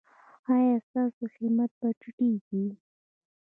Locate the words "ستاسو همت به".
0.87-1.89